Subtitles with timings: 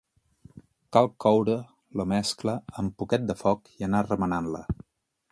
[0.95, 1.57] Cal coure
[2.01, 4.63] la mescla amb poquet de foc i anar remenant-la.